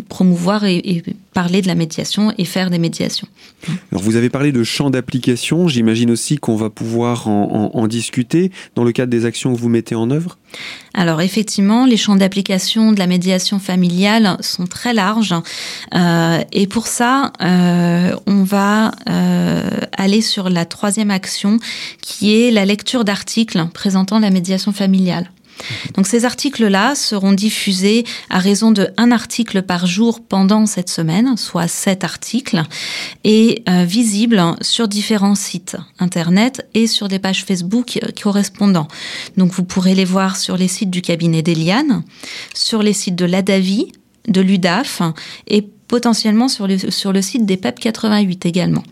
promouvoir 0.10 0.64
et 0.66 1.04
parler 1.36 1.62
de 1.62 1.68
la 1.68 1.76
médiation 1.76 2.25
et 2.38 2.46
faire 2.46 2.70
des 2.70 2.80
médiations. 2.80 3.28
Alors 3.92 4.04
vous 4.04 4.16
avez 4.16 4.30
parlé 4.30 4.52
de 4.52 4.64
champ 4.64 4.90
d'application, 4.90 5.68
j'imagine 5.68 6.12
aussi 6.12 6.38
qu'on 6.38 6.56
va 6.56 6.70
pouvoir 6.70 7.28
en, 7.28 7.88
discuter 7.88 8.52
dans 8.76 8.84
le 8.84 8.92
cadre 8.92 9.12
des 9.12 9.26
actions 9.26 9.54
que 9.54 9.60
vous 9.60 9.70
mettez 9.70 9.96
en 9.96 10.10
œuvre 10.10 10.38
alors 10.94 11.22
effectivement, 11.22 11.86
les 11.86 11.98
champs 11.98 12.16
d'application 12.16 12.94
de 12.94 13.00
la 13.00 13.08
médiation 13.08 13.60
familiale 13.60 14.38
sont 14.40 14.66
très 14.66 14.94
larges 14.94 15.36
euh, 15.94 16.42
et 16.54 16.68
pour 16.68 16.88
ça, 16.88 17.34
euh, 17.42 18.16
on 18.26 18.44
va 18.44 18.92
euh, 19.10 19.70
aller 19.98 20.22
sur 20.22 20.50
la 20.50 20.64
troisième 20.66 21.12
action 21.12 21.60
qui 22.02 22.34
est 22.34 22.52
la 22.52 22.64
lecture 22.64 23.04
d'articles 23.04 23.68
présentant 23.74 24.20
la 24.20 24.30
médiation 24.30 24.72
familiale. 24.72 25.30
Donc 25.94 26.08
ces 26.08 26.26
articles-là 26.26 26.96
seront 26.96 27.34
diffusés 27.34 28.06
à 28.30 28.40
raison 28.40 28.72
de 28.72 28.90
un 28.98 29.12
article 29.12 29.62
par 29.62 29.88
jour 29.88 30.22
pendant 30.22 30.66
cette 30.66 30.90
semaine, 30.90 31.38
soit 31.38 31.68
sept 31.68 32.04
articles, 32.04 32.64
et 33.24 33.64
euh, 33.70 33.84
visibles 33.84 34.44
sur 34.62 34.88
différents 34.88 35.36
sites 35.36 35.78
internet 36.00 36.68
et 36.74 36.88
sur 36.88 37.08
des 37.08 37.20
pages 37.20 37.46
Facebook 37.46 38.00
euh, 38.04 38.10
correspondants. 38.22 38.88
Donc 39.38 39.52
vous 39.52 39.64
pourrez 39.64 39.96
les 39.96 40.06
voir 40.06 40.38
sur 40.38 40.58
les 40.58 40.68
sites 40.68 40.90
du 40.90 41.02
cabinet 41.02 41.42
d'Eliane, 41.42 42.04
sur 42.54 42.84
les 42.84 42.94
sites 42.94 43.16
de 43.16 43.26
l'ADAVI, 43.26 43.92
de 44.28 44.42
l'UDAF 44.42 45.02
et 45.48 45.62
potentiellement 45.88 46.48
sur 46.48 46.68
le, 46.68 46.78
sur 46.78 47.14
le 47.14 47.22
site 47.22 47.46
des 47.46 47.58
PEP 47.58 47.80
88 47.80 48.46
également. 48.46 48.84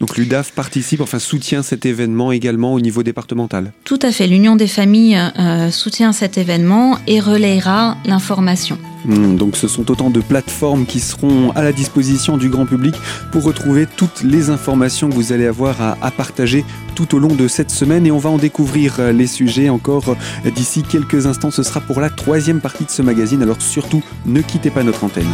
Donc 0.00 0.16
l'UDAF 0.16 0.52
participe, 0.52 1.02
enfin 1.02 1.18
soutient 1.18 1.62
cet 1.62 1.84
événement 1.84 2.32
également 2.32 2.72
au 2.72 2.80
niveau 2.80 3.02
départemental. 3.02 3.72
Tout 3.84 3.98
à 4.00 4.10
fait. 4.10 4.26
L'Union 4.26 4.56
des 4.56 4.66
familles 4.66 5.20
euh, 5.38 5.70
soutient 5.70 6.12
cet 6.12 6.38
événement 6.38 6.96
et 7.06 7.20
relayera 7.20 7.98
l'information. 8.06 8.78
Hmm, 9.04 9.36
donc 9.36 9.56
ce 9.56 9.68
sont 9.68 9.90
autant 9.90 10.08
de 10.08 10.20
plateformes 10.20 10.86
qui 10.86 11.00
seront 11.00 11.50
à 11.52 11.62
la 11.62 11.72
disposition 11.72 12.38
du 12.38 12.48
grand 12.48 12.64
public 12.64 12.94
pour 13.30 13.44
retrouver 13.44 13.86
toutes 13.86 14.22
les 14.22 14.48
informations 14.48 15.10
que 15.10 15.14
vous 15.14 15.32
allez 15.32 15.46
avoir 15.46 15.80
à, 15.82 15.98
à 16.00 16.10
partager 16.10 16.64
tout 16.94 17.14
au 17.14 17.18
long 17.18 17.34
de 17.34 17.46
cette 17.46 17.70
semaine 17.70 18.06
et 18.06 18.10
on 18.10 18.18
va 18.18 18.30
en 18.30 18.38
découvrir 18.38 18.96
euh, 19.00 19.12
les 19.12 19.26
sujets 19.26 19.68
encore 19.68 20.08
euh, 20.46 20.50
d'ici 20.50 20.82
quelques 20.82 21.26
instants. 21.26 21.50
Ce 21.50 21.62
sera 21.62 21.80
pour 21.80 22.00
la 22.00 22.08
troisième 22.08 22.60
partie 22.60 22.86
de 22.86 22.90
ce 22.90 23.02
magazine, 23.02 23.42
alors 23.42 23.60
surtout 23.60 24.02
ne 24.24 24.40
quittez 24.40 24.70
pas 24.70 24.82
notre 24.82 25.04
antenne. 25.04 25.28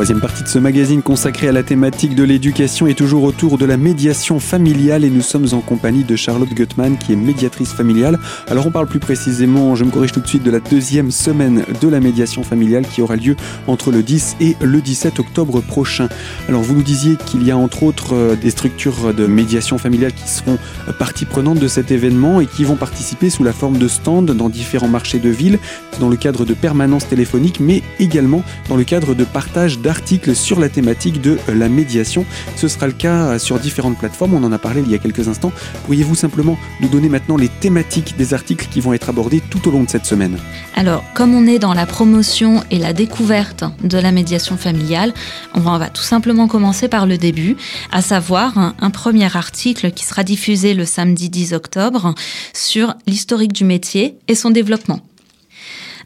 Troisième 0.00 0.20
partie 0.22 0.42
de 0.42 0.48
ce 0.48 0.58
magazine 0.58 1.02
consacré 1.02 1.46
à 1.48 1.52
la 1.52 1.62
thématique 1.62 2.14
de 2.14 2.24
l'éducation 2.24 2.86
est 2.86 2.94
toujours 2.94 3.22
autour 3.22 3.58
de 3.58 3.66
la 3.66 3.76
médiation 3.76 4.40
familiale 4.40 5.04
et 5.04 5.10
nous 5.10 5.20
sommes 5.20 5.48
en 5.52 5.60
compagnie 5.60 6.04
de 6.04 6.16
Charlotte 6.16 6.48
Gutmann 6.54 6.96
qui 6.96 7.12
est 7.12 7.16
médiatrice 7.16 7.74
familiale. 7.74 8.18
Alors 8.48 8.66
on 8.66 8.70
parle 8.70 8.86
plus 8.86 8.98
précisément, 8.98 9.74
je 9.74 9.84
me 9.84 9.90
corrige 9.90 10.12
tout 10.12 10.20
de 10.20 10.26
suite, 10.26 10.42
de 10.42 10.50
la 10.50 10.60
deuxième 10.60 11.10
semaine 11.10 11.66
de 11.82 11.86
la 11.86 12.00
médiation 12.00 12.42
familiale 12.42 12.86
qui 12.86 13.02
aura 13.02 13.16
lieu 13.16 13.36
entre 13.66 13.90
le 13.90 14.02
10 14.02 14.36
et 14.40 14.56
le 14.62 14.80
17 14.80 15.20
octobre 15.20 15.60
prochain. 15.60 16.08
Alors 16.48 16.62
vous 16.62 16.74
nous 16.74 16.82
disiez 16.82 17.16
qu'il 17.26 17.42
y 17.42 17.50
a 17.50 17.58
entre 17.58 17.82
autres 17.82 18.14
euh, 18.14 18.36
des 18.36 18.48
structures 18.48 19.12
de 19.12 19.26
médiation 19.26 19.76
familiale 19.76 20.14
qui 20.14 20.30
seront 20.30 20.56
euh, 20.88 20.94
partie 20.94 21.26
prenante 21.26 21.58
de 21.58 21.68
cet 21.68 21.90
événement 21.90 22.40
et 22.40 22.46
qui 22.46 22.64
vont 22.64 22.76
participer 22.76 23.28
sous 23.28 23.44
la 23.44 23.52
forme 23.52 23.76
de 23.76 23.86
stands 23.86 24.22
dans 24.22 24.48
différents 24.48 24.88
marchés 24.88 25.18
de 25.18 25.28
ville, 25.28 25.58
dans 26.00 26.08
le 26.08 26.16
cadre 26.16 26.46
de 26.46 26.54
permanence 26.54 27.06
téléphonique 27.06 27.60
mais 27.60 27.82
également 27.98 28.42
dans 28.70 28.76
le 28.76 28.84
cadre 28.84 29.14
de 29.14 29.24
partage 29.24 29.78
articles 29.90 30.34
sur 30.34 30.58
la 30.58 30.68
thématique 30.68 31.20
de 31.20 31.38
la 31.48 31.68
médiation. 31.68 32.24
Ce 32.56 32.68
sera 32.68 32.86
le 32.86 32.92
cas 32.92 33.38
sur 33.38 33.58
différentes 33.58 33.98
plateformes, 33.98 34.34
on 34.34 34.44
en 34.44 34.52
a 34.52 34.58
parlé 34.58 34.82
il 34.84 34.90
y 34.90 34.94
a 34.94 34.98
quelques 34.98 35.28
instants. 35.28 35.52
Pourriez-vous 35.84 36.14
simplement 36.14 36.58
nous 36.80 36.88
donner 36.88 37.08
maintenant 37.08 37.36
les 37.36 37.48
thématiques 37.48 38.16
des 38.16 38.32
articles 38.32 38.68
qui 38.70 38.80
vont 38.80 38.92
être 38.92 39.08
abordés 39.08 39.42
tout 39.50 39.68
au 39.68 39.70
long 39.70 39.82
de 39.82 39.90
cette 39.90 40.06
semaine? 40.06 40.38
Alors, 40.74 41.04
comme 41.14 41.34
on 41.34 41.46
est 41.46 41.58
dans 41.58 41.74
la 41.74 41.86
promotion 41.86 42.62
et 42.70 42.78
la 42.78 42.92
découverte 42.92 43.64
de 43.82 43.98
la 43.98 44.12
médiation 44.12 44.56
familiale, 44.56 45.12
on 45.54 45.60
va, 45.60 45.90
tout 45.90 46.02
simplement 46.02 46.48
commencer 46.48 46.88
par 46.88 47.06
le 47.06 47.18
début, 47.18 47.56
à 47.92 48.02
savoir 48.02 48.56
un, 48.56 48.74
un 48.80 48.90
premier 48.90 49.36
article 49.36 49.90
qui 49.92 50.04
sera 50.04 50.24
diffusé 50.24 50.74
le 50.74 50.84
samedi 50.84 51.28
10 51.28 51.52
octobre 51.52 52.14
sur 52.52 52.94
l'historique 53.06 53.52
du 53.52 53.64
métier 53.64 54.16
et 54.28 54.34
son 54.34 54.50
développement. 54.50 55.00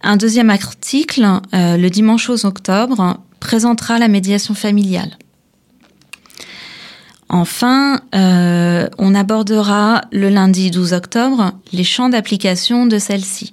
Un 0.03 0.17
deuxième 0.17 0.51
article, 0.51 1.27
euh, 1.55 1.77
le 1.77 1.91
dimanche 1.91 2.29
11 2.29 2.45
octobre, 2.45 3.19
présentera 3.45 3.99
la 3.99 4.09
médiation 4.09 4.55
familiale. 4.55 5.19
Enfin, 7.29 8.01
euh, 8.15 8.89
on 8.99 9.15
abordera 9.15 10.01
le 10.13 10.31
lundi 10.31 10.71
12 10.71 10.95
octobre 10.95 11.53
les 11.73 11.85
champs 11.85 12.09
d'application 12.09 12.87
de 12.87 12.99
celle-ci. 12.99 13.53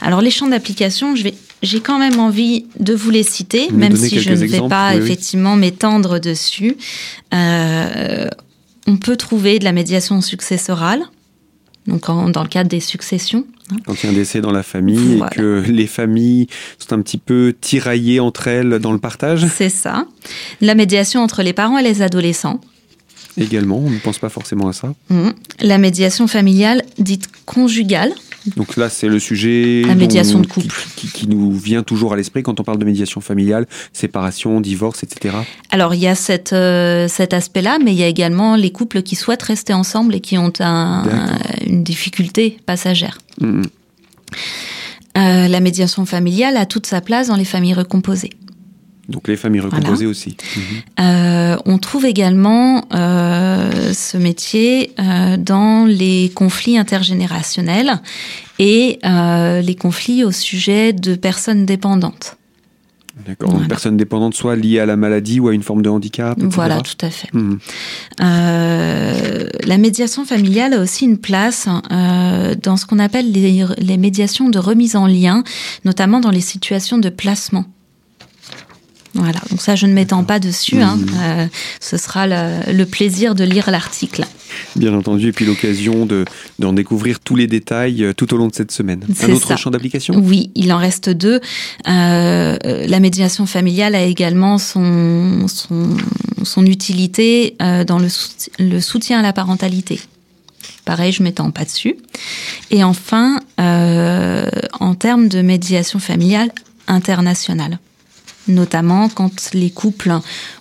Alors 0.00 0.20
les 0.20 0.30
champs 0.30 0.48
d'application, 0.48 1.14
j'ai 1.14 1.80
quand 1.80 1.98
même 1.98 2.18
envie 2.18 2.66
de 2.80 2.92
vous 2.92 3.10
les 3.10 3.22
citer, 3.22 3.70
même 3.70 3.96
si 3.96 4.20
je 4.20 4.30
ne 4.30 4.46
vais 4.46 4.68
pas 4.68 4.96
effectivement 4.96 5.54
m'étendre 5.54 6.18
dessus. 6.18 6.76
Euh, 7.32 8.28
on 8.86 8.96
peut 8.96 9.16
trouver 9.16 9.60
de 9.60 9.64
la 9.64 9.72
médiation 9.72 10.20
successorale, 10.20 11.02
donc 11.86 12.06
dans 12.06 12.42
le 12.42 12.48
cadre 12.48 12.68
des 12.68 12.80
successions. 12.80 13.46
Hein. 13.72 13.76
Quand 13.86 14.02
il 14.02 14.06
y 14.06 14.08
a 14.08 14.12
un 14.12 14.14
décès 14.14 14.40
dans 14.40 14.52
la 14.52 14.62
famille 14.62 15.18
et 15.18 15.34
que 15.34 15.64
les 15.66 15.86
familles 15.86 16.46
sont 16.78 16.94
un 16.94 17.02
petit 17.02 17.18
peu 17.18 17.54
tiraillées 17.60 18.20
entre 18.20 18.48
elles 18.48 18.78
dans 18.78 18.92
le 18.92 18.98
partage. 18.98 19.46
C'est 19.46 19.68
ça. 19.68 20.06
La 20.60 20.74
médiation 20.74 21.22
entre 21.22 21.42
les 21.42 21.52
parents 21.52 21.78
et 21.78 21.82
les 21.82 22.02
adolescents. 22.02 22.60
Également, 23.36 23.78
on 23.78 23.90
ne 23.90 23.98
pense 23.98 24.18
pas 24.18 24.28
forcément 24.28 24.68
à 24.68 24.72
ça. 24.72 24.94
Mmh. 25.10 25.30
La 25.60 25.78
médiation 25.78 26.26
familiale 26.26 26.82
dite 26.98 27.28
conjugale. 27.46 28.12
Donc 28.56 28.76
là, 28.76 28.88
c'est 28.88 29.08
le 29.08 29.18
sujet 29.18 29.82
la 29.86 29.94
médiation 29.94 30.40
de 30.40 30.46
couple. 30.46 30.74
Qui, 30.96 31.26
nous 31.26 31.52
vient 31.52 31.82
toujours 31.82 32.12
à 32.12 32.16
l'esprit 32.16 32.42
quand 32.42 32.60
on 32.60 32.64
parle 32.64 32.78
de 32.78 32.84
médiation 32.84 33.20
familiale, 33.20 33.66
séparation, 33.92 34.60
divorce, 34.60 35.02
etc. 35.02 35.36
Alors 35.70 35.94
il 35.94 36.00
y 36.00 36.06
a 36.06 36.14
cette, 36.14 36.52
euh, 36.52 37.08
cet 37.08 37.32
aspect-là, 37.32 37.78
mais 37.82 37.92
il 37.92 37.98
y 37.98 38.02
a 38.02 38.08
également 38.08 38.56
les 38.56 38.70
couples 38.70 39.02
qui 39.02 39.16
souhaitent 39.16 39.42
rester 39.42 39.72
ensemble 39.72 40.14
et 40.14 40.20
qui 40.20 40.36
ont 40.36 40.52
une 41.66 41.82
difficulté 41.82 42.58
passagère. 42.66 43.18
Mmh. 43.40 43.62
Euh, 45.16 45.48
la 45.48 45.60
médiation 45.60 46.06
familiale 46.06 46.56
a 46.56 46.66
toute 46.66 46.86
sa 46.86 47.00
place 47.00 47.28
dans 47.28 47.36
les 47.36 47.44
familles 47.44 47.74
recomposées. 47.74 48.30
Donc 49.08 49.28
les 49.28 49.36
familles 49.36 49.60
recomposées 49.60 50.06
aussi. 50.06 50.36
Mhm. 50.56 50.62
Euh, 51.00 51.56
on 51.66 51.78
trouve 51.78 52.06
également 52.06 52.86
euh, 52.94 53.92
ce 53.92 54.16
métier 54.16 54.92
euh, 54.98 55.36
dans 55.36 55.84
les 55.84 56.32
conflits 56.34 56.78
intergénérationnels 56.78 58.00
et 58.58 58.98
les 59.02 59.76
conflits 59.78 60.24
au 60.24 60.30
sujet 60.30 60.92
de 60.92 61.16
personnes 61.16 61.66
dépendantes. 61.66 62.36
D'accord. 63.26 63.52
Donc 63.52 63.68
personnes 63.68 63.96
dépendantes 63.96 64.34
soit 64.34 64.56
liées 64.56 64.80
à 64.80 64.86
la 64.86 64.96
maladie 64.96 65.38
ou 65.38 65.48
à 65.48 65.54
une 65.54 65.62
forme 65.62 65.82
de 65.82 65.88
handicap. 65.88 66.36
Etc. 66.36 66.50
Voilà, 66.52 66.80
tout 66.80 66.96
à 67.04 67.10
fait. 67.10 67.32
Mhm. 67.32 67.58
la 68.20 69.78
médiation 69.78 70.24
familiale 70.24 70.74
a 70.74 70.80
aussi 70.80 71.04
une 71.04 71.18
place 71.18 71.68
dans 72.62 72.76
ce 72.76 72.86
qu'on 72.86 72.98
appelle 72.98 73.30
les, 73.32 73.64
les 73.78 73.96
médiations 73.96 74.48
de 74.50 74.58
remise 74.58 74.96
en 74.96 75.06
lien, 75.06 75.42
notamment 75.84 76.20
dans 76.20 76.30
les 76.30 76.40
situations 76.40 76.98
de 76.98 77.08
placement. 77.08 77.66
Voilà, 79.14 79.40
donc 79.48 79.62
ça, 79.62 79.76
je 79.76 79.86
ne 79.86 79.92
m'étends 79.92 80.24
pas 80.24 80.40
dessus. 80.40 80.80
Hein. 80.80 80.96
Mmh. 80.96 81.06
Euh, 81.22 81.46
ce 81.80 81.96
sera 81.96 82.26
le, 82.26 82.84
plaisir 82.84 83.36
de 83.36 83.44
lire 83.44 83.70
l'article. 83.70 84.26
Bien 84.74 84.92
entendu, 84.92 85.28
et 85.28 85.32
puis 85.32 85.44
l'occasion 85.44 86.08
d'en 86.58 86.72
découvrir 86.72 87.20
tous 87.20 87.36
les 87.36 87.46
détails 87.46 88.04
euh, 88.04 88.12
tout 88.12 88.34
au 88.34 88.36
long 88.36 88.48
de 88.48 88.54
cette 88.54 88.72
semaine. 88.72 89.04
Un 89.22 89.30
autre 89.30 89.56
champ 89.56 89.70
d'application? 89.70 90.16
Oui, 90.16 90.50
il 90.56 90.72
en 90.72 90.78
reste 90.78 91.10
deux. 91.10 91.40
Euh, 91.88 92.58
la 92.60 93.00
médiation 93.00 93.46
familiale 93.46 93.94
a 93.94 94.02
également 94.02 94.58
son, 94.58 95.46
son, 95.46 95.96
son 96.42 96.66
utilité 96.66 97.56
dans 97.86 97.98
le, 97.98 98.08
le 98.58 98.80
soutien 98.80 99.20
à 99.20 99.22
la 99.22 99.32
parentalité. 99.32 100.00
Pareil, 100.84 101.12
je 101.12 101.22
m'étends 101.22 101.50
pas 101.50 101.64
dessus. 101.64 101.96
Et 102.70 102.82
enfin, 102.82 103.40
en 103.58 104.94
termes 104.94 105.28
de 105.28 105.40
médiation 105.40 105.98
familiale 106.00 106.50
internationale 106.86 107.78
notamment 108.48 109.08
quand 109.08 109.50
les 109.52 109.70
couples 109.70 110.12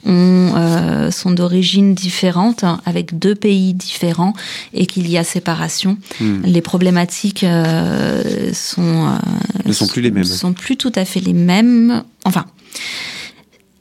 ont, 0.06 0.54
euh, 0.56 1.12
sont 1.12 1.32
d'origine 1.32 1.94
différente, 1.94 2.66
avec 2.86 3.18
deux 3.20 3.36
pays 3.36 3.74
différents, 3.74 4.34
et 4.74 4.86
qu'il 4.86 5.10
y 5.10 5.18
a 5.18 5.24
séparation. 5.24 5.98
Hmm. 6.20 6.42
Les 6.46 6.62
problématiques 6.62 7.44
euh, 7.44 8.52
sont, 8.54 8.82
euh, 8.82 9.18
ne 9.66 9.74
sont 9.74 9.88
plus 9.88 10.02
les 10.02 10.12
mêmes. 10.12 10.24
Sont 10.24 10.54
plus 10.54 10.78
tout 10.78 10.92
à 10.96 11.06
fait 11.06 11.20
les 11.20 11.34
mêmes. 11.34 12.04
Enfin, 12.26 12.46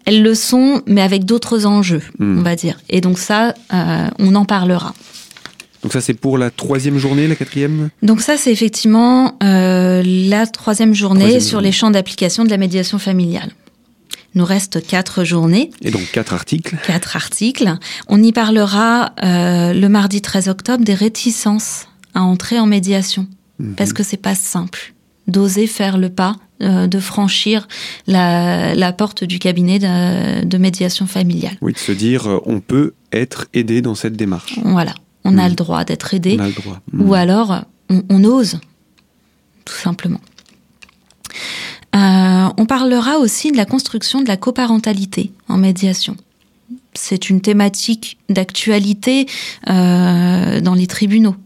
elles 0.05 0.23
le 0.23 0.35
sont, 0.35 0.83
mais 0.87 1.03
avec 1.03 1.25
d'autres 1.25 1.67
enjeux, 1.67 2.03
hmm. 2.19 2.39
on 2.39 2.43
va 2.43 2.57
dire. 2.57 2.79
Et 2.91 3.01
donc 3.01 3.19
ça, 3.19 3.55
on 4.19 4.35
en 4.35 4.45
parlera. 4.45 4.95
Donc 5.83 5.93
ça, 5.93 6.01
c'est 6.01 6.15
pour 6.15 6.39
la 6.39 6.51
troisième 6.51 6.97
journée, 6.97 7.27
la 7.27 7.35
quatrième? 7.35 7.91
Donc 8.03 8.21
ça, 8.21 8.37
c'est 8.37 8.53
effectivement 8.53 9.37
la 9.41 10.47
troisième 10.47 10.95
journée 10.95 11.41
sur 11.41 11.61
les 11.61 11.73
champs 11.73 11.91
d'application 11.91 12.45
de 12.45 12.51
la 12.51 12.57
médiation 12.57 12.99
familiale 12.99 13.51
nous 14.35 14.45
reste 14.45 14.85
quatre 14.87 15.25
journées. 15.25 15.71
Et 15.83 15.91
donc 15.91 16.11
quatre 16.13 16.33
articles. 16.33 16.77
Quatre 16.87 17.17
articles. 17.17 17.77
On 18.09 18.23
y 18.23 18.33
parlera 18.33 19.13
euh, 19.23 19.73
le 19.73 19.89
mardi 19.89 20.23
13 20.23 20.49
octobre 20.49 20.85
des 20.85 20.95
réticences 20.95 21.89
à 22.15 22.23
entrer 22.23 22.59
en 22.59 22.67
médiation. 22.67 23.27
Mhm. 23.59 23.75
Parce 23.75 23.93
que 23.93 24.03
c'est 24.03 24.17
pas 24.17 24.35
simple 24.35 24.95
d'oser 25.29 25.69
faire 25.69 25.99
le 25.99 26.09
pas, 26.09 26.37
euh, 26.63 26.89
de 26.89 26.99
franchir 26.99 27.69
la, 28.07 28.93
porte 28.93 29.23
du 29.23 29.39
cabinet 29.39 29.79
de, 29.79 30.59
médiation 30.59 31.07
familiale. 31.07 31.57
Oui, 31.61 31.73
de 31.73 31.79
se 31.79 31.93
dire 31.93 32.29
euh, 32.29 32.41
on 32.45 32.61
peut 32.61 32.95
être 33.13 33.47
aidé 33.55 33.83
dans 33.83 33.95
cette 33.95 34.17
démarche. 34.17 34.59
Voilà, 34.65 34.95
on 35.25 35.39
a 35.39 35.45
mhm. 35.45 35.51
le 35.51 35.55
droit 35.55 35.85
d'être 35.85 36.15
aidé. 36.15 36.37
On 36.39 36.43
a 36.43 36.49
le 36.49 36.53
droit. 36.53 36.81
Ou 36.93 37.05
mhm. 37.05 37.13
alors 37.13 37.65
on, 37.89 38.03
on 38.09 38.25
ose, 38.25 38.59
tout 39.65 39.77
simplement. 39.77 40.21
Euh, 41.95 42.49
on 42.57 42.67
parlera 42.67 43.19
aussi 43.19 43.53
de 43.53 43.57
la 43.57 43.67
construction 43.67 44.23
de 44.23 44.29
la 44.29 44.37
coparentalité 44.37 45.33
en 45.49 45.59
médiation. 45.59 46.17
C'est 46.95 47.31
une 47.31 47.41
thématique 47.41 48.19
d'actualité 48.29 49.27
euh, 49.69 50.61
dans 50.61 50.75
les 50.75 50.87
tribunaux, 50.87 51.37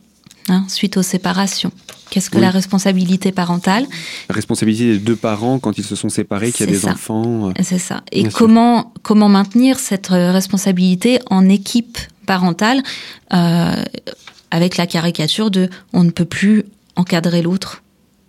hein, 0.48 0.64
suite 0.68 0.96
aux 0.96 1.02
séparations. 1.02 1.72
Qu'est-ce 2.10 2.30
que 2.30 2.38
la 2.38 2.50
responsabilité 2.50 3.32
parentale? 3.32 3.84
La 4.28 4.34
responsabilité 4.34 4.92
des 4.92 4.98
deux 4.98 5.16
parents 5.16 5.58
quand 5.58 5.76
ils 5.76 5.84
se 5.84 5.96
sont 5.96 6.08
séparés, 6.08 6.52
qu'il 6.52 6.66
y 6.66 6.68
a 6.68 6.72
des 6.72 6.86
enfants. 6.86 7.48
Euh, 7.48 7.52
C'est 7.62 7.78
ça. 7.78 8.02
Et 8.12 8.28
comment, 8.28 8.92
comment 9.02 9.28
maintenir 9.28 9.80
cette 9.80 10.08
responsabilité 10.08 11.18
en 11.30 11.48
équipe 11.48 11.98
parentale 12.26 12.82
avec 13.30 14.76
la 14.76 14.86
caricature 14.86 15.50
de 15.50 15.68
on 15.92 16.04
ne 16.04 16.10
peut 16.10 16.24
plus 16.24 16.64
encadrer 16.94 17.42
l'autre 17.42 17.82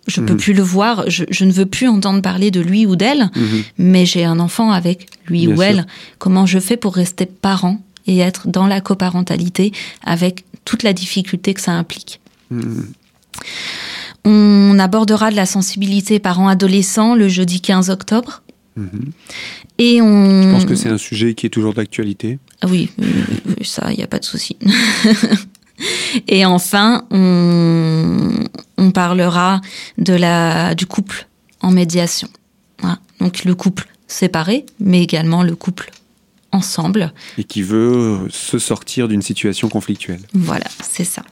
je 0.08 0.20
peux 0.20 0.32
mhm. 0.32 0.38
plus 0.38 0.52
le 0.54 0.62
voir, 0.62 1.04
je, 1.08 1.44
ne 1.44 1.52
veux 1.52 1.66
plus 1.66 1.86
entendre 1.86 2.22
parler 2.22 2.50
de 2.50 2.60
lui 2.60 2.86
ou 2.86 2.96
d'elle, 2.96 3.30
mhm. 3.36 3.62
mais 3.78 4.06
j'ai 4.06 4.24
un 4.24 4.40
enfant 4.40 4.72
avec 4.72 5.06
lui 5.26 5.46
ou 5.46 5.62
elle. 5.62 5.86
Comment 6.18 6.46
je 6.46 6.58
fais 6.58 6.76
pour 6.76 6.94
rester 6.94 7.26
parent 7.26 7.80
et 8.06 8.18
être 8.18 8.48
dans 8.48 8.66
la 8.66 8.80
coparentalité 8.80 9.72
avec 10.02 10.44
toute 10.64 10.82
la 10.82 10.92
difficulté 10.92 11.54
que 11.54 11.60
ça 11.60 11.72
implique 11.72 12.20
mhm. 12.50 12.86
On 14.24 14.78
abordera 14.78 15.30
de 15.30 15.36
la 15.36 15.46
sensibilité 15.46 16.18
parent-adolescent 16.18 17.14
le 17.14 17.28
jeudi 17.28 17.60
15 17.60 17.88
octobre. 17.88 18.42
Et 19.78 20.02
on... 20.02 20.42
Je 20.42 20.50
pense 20.50 20.64
que 20.64 20.74
c'est 20.74 20.88
un 20.88 20.98
sujet 20.98 21.34
qui 21.34 21.46
est 21.46 21.50
toujours 21.50 21.72
d'actualité. 21.72 22.38
Oui, 22.68 22.90
ça, 23.62 23.90
il 23.90 23.96
n'y 23.96 24.02
a 24.02 24.08
pas 24.08 24.18
de 24.18 24.24
souci. 24.24 24.56
Et 26.28 26.44
enfin, 26.44 27.06
on, 27.10 28.90
parlera 28.92 29.60
de 29.98 30.14
la, 30.14 30.74
du 30.74 30.86
couple 30.86 31.26
en 31.60 31.70
médiation. 31.70 32.28
Donc 33.20 33.44
le 33.44 33.54
couple 33.54 33.88
séparé, 34.06 34.64
mais 34.80 35.02
également 35.02 35.42
le 35.42 35.56
couple 35.56 35.90
ensemble. 36.52 37.12
Et 37.36 37.44
qui 37.44 37.62
veut 37.62 38.28
se 38.30 38.58
sortir 38.58 39.08
d'une 39.08 39.22
situation 39.22 39.68
conflictuelle. 39.68 40.20
Voilà, 40.32 40.66
c'est 40.82 41.04
ça. 41.04 41.22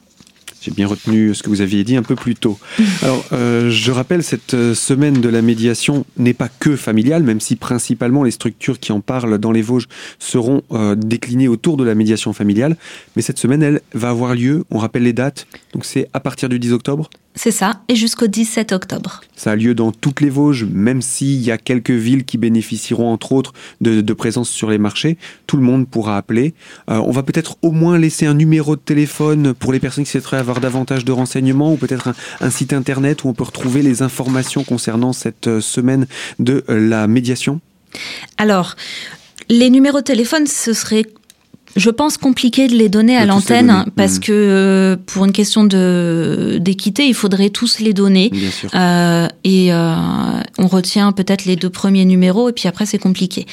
J'ai 0.66 0.72
bien 0.72 0.88
retenu 0.88 1.32
ce 1.32 1.44
que 1.44 1.48
vous 1.48 1.60
aviez 1.60 1.84
dit 1.84 1.96
un 1.96 2.02
peu 2.02 2.16
plus 2.16 2.34
tôt. 2.34 2.58
Alors, 3.02 3.24
euh, 3.32 3.70
je 3.70 3.92
rappelle, 3.92 4.24
cette 4.24 4.54
euh, 4.54 4.74
semaine 4.74 5.20
de 5.20 5.28
la 5.28 5.40
médiation 5.40 6.04
n'est 6.16 6.34
pas 6.34 6.48
que 6.48 6.74
familiale, 6.74 7.22
même 7.22 7.38
si 7.38 7.54
principalement 7.54 8.24
les 8.24 8.32
structures 8.32 8.80
qui 8.80 8.90
en 8.90 9.00
parlent 9.00 9.38
dans 9.38 9.52
les 9.52 9.62
Vosges 9.62 9.86
seront 10.18 10.62
euh, 10.72 10.96
déclinées 10.96 11.46
autour 11.46 11.76
de 11.76 11.84
la 11.84 11.94
médiation 11.94 12.32
familiale. 12.32 12.76
Mais 13.14 13.22
cette 13.22 13.38
semaine, 13.38 13.62
elle 13.62 13.80
va 13.94 14.08
avoir 14.08 14.34
lieu, 14.34 14.64
on 14.72 14.78
rappelle 14.78 15.04
les 15.04 15.12
dates, 15.12 15.46
donc 15.72 15.84
c'est 15.84 16.08
à 16.12 16.18
partir 16.18 16.48
du 16.48 16.58
10 16.58 16.72
octobre 16.72 17.10
c'est 17.36 17.50
ça, 17.50 17.82
et 17.88 17.96
jusqu'au 17.96 18.26
17 18.26 18.72
octobre. 18.72 19.20
Ça 19.36 19.50
a 19.50 19.56
lieu 19.56 19.74
dans 19.74 19.92
toutes 19.92 20.22
les 20.22 20.30
Vosges, 20.30 20.64
même 20.64 21.02
s'il 21.02 21.42
y 21.42 21.50
a 21.50 21.58
quelques 21.58 21.90
villes 21.90 22.24
qui 22.24 22.38
bénéficieront 22.38 23.12
entre 23.12 23.32
autres 23.32 23.52
de, 23.82 24.00
présence 24.14 24.48
sur 24.48 24.70
les 24.70 24.78
marchés. 24.78 25.18
Tout 25.46 25.58
le 25.58 25.62
monde 25.62 25.86
pourra 25.86 26.16
appeler. 26.16 26.54
Euh, 26.90 26.96
on 26.96 27.10
va 27.10 27.22
peut-être 27.22 27.58
au 27.60 27.72
moins 27.72 27.98
laisser 27.98 28.24
un 28.24 28.32
numéro 28.32 28.74
de 28.74 28.80
téléphone 28.80 29.52
pour 29.52 29.74
les 29.74 29.80
personnes 29.80 30.04
qui 30.04 30.10
souhaiteraient 30.10 30.38
avoir 30.38 30.60
davantage 30.60 31.04
de 31.04 31.12
renseignements, 31.12 31.74
ou 31.74 31.76
peut-être 31.76 32.14
un, 32.40 32.50
site 32.50 32.72
internet 32.72 33.24
où 33.24 33.28
on 33.28 33.34
peut 33.34 33.44
retrouver 33.44 33.82
les 33.82 34.00
informations 34.00 34.64
concernant 34.64 35.12
cette 35.12 35.46
euh, 35.46 35.60
semaine 35.60 36.06
de 36.38 36.64
euh, 36.70 36.88
la 36.88 37.06
médiation. 37.06 37.60
Alors, 38.38 38.76
les 39.50 39.68
numéros 39.68 39.98
de 39.98 40.04
téléphone, 40.04 40.46
ce 40.46 40.72
serait 40.72 41.04
je 41.76 41.90
pense 41.90 42.16
compliqué 42.16 42.68
de 42.68 42.74
les 42.74 42.88
donner 42.88 43.16
à 43.16 43.26
l'antenne 43.26 43.84
parce 43.96 44.16
mmh. 44.16 44.20
que 44.20 44.32
euh, 44.32 44.96
pour 45.04 45.26
une 45.26 45.32
question 45.32 45.64
de 45.64 46.56
d'équité, 46.58 47.06
il 47.06 47.14
faudrait 47.14 47.50
tous 47.50 47.80
les 47.80 47.92
donner. 47.92 48.32
Euh, 48.74 49.28
et 49.44 49.72
euh, 49.72 49.94
on 50.58 50.66
retient 50.66 51.12
peut-être 51.12 51.44
les 51.44 51.56
deux 51.56 51.68
premiers 51.68 52.06
numéros 52.06 52.48
et 52.48 52.52
puis 52.52 52.66
après 52.66 52.86
c'est 52.86 52.98
compliqué. 52.98 53.46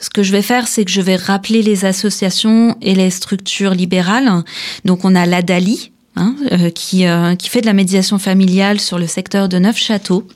Ce 0.00 0.10
que 0.10 0.24
je 0.24 0.32
vais 0.32 0.42
faire, 0.42 0.66
c'est 0.66 0.84
que 0.84 0.90
je 0.90 1.00
vais 1.00 1.14
rappeler 1.14 1.62
les 1.62 1.84
associations 1.84 2.76
et 2.82 2.96
les 2.96 3.10
structures 3.10 3.74
libérales. 3.74 4.42
Donc 4.84 5.04
on 5.04 5.14
a 5.14 5.24
l'ADALI 5.24 5.92
hein, 6.16 6.34
qui 6.74 7.04
qui 7.38 7.48
fait 7.48 7.60
de 7.60 7.66
la 7.66 7.74
médiation 7.74 8.18
familiale 8.18 8.80
sur 8.80 8.98
le 8.98 9.06
secteur 9.06 9.48
de 9.48 9.58
Neufchâteau, 9.58 10.26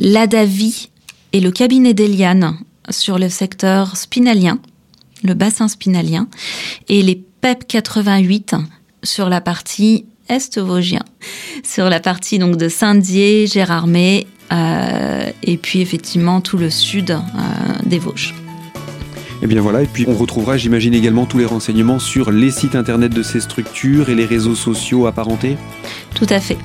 l'ADAVI 0.00 0.88
et 1.32 1.40
le 1.40 1.52
cabinet 1.52 1.94
d'Eliane 1.94 2.56
sur 2.90 3.20
le 3.20 3.28
secteur 3.28 3.96
spinalien 3.96 4.58
le 5.22 5.34
bassin 5.34 5.68
spinalien, 5.68 6.28
et 6.88 7.02
les 7.02 7.22
PEP 7.40 7.66
88 7.66 8.54
sur 9.02 9.28
la 9.28 9.40
partie 9.40 10.04
est-vosgien, 10.28 11.02
sur 11.64 11.88
la 11.88 12.00
partie 12.00 12.38
donc 12.38 12.56
de 12.56 12.68
Saint-Dié, 12.68 13.46
Gérardmer, 13.46 14.26
euh, 14.52 15.30
et 15.42 15.56
puis 15.56 15.80
effectivement 15.80 16.40
tout 16.40 16.58
le 16.58 16.70
sud 16.70 17.10
euh, 17.10 17.18
des 17.84 17.98
Vosges. 17.98 18.34
Et 19.42 19.46
eh 19.46 19.48
bien 19.48 19.60
voilà, 19.60 19.82
et 19.82 19.86
puis 19.86 20.04
on 20.06 20.14
retrouvera, 20.14 20.56
j'imagine 20.56 20.94
également, 20.94 21.26
tous 21.26 21.38
les 21.38 21.46
renseignements 21.46 21.98
sur 21.98 22.30
les 22.30 22.52
sites 22.52 22.76
internet 22.76 23.12
de 23.12 23.24
ces 23.24 23.40
structures 23.40 24.08
et 24.08 24.14
les 24.14 24.24
réseaux 24.24 24.54
sociaux 24.54 25.08
apparentés. 25.08 25.56
Tout 26.14 26.28
à 26.30 26.38
fait. 26.38 26.58